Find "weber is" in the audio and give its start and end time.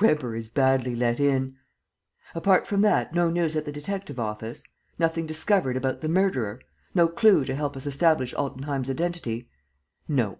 0.00-0.48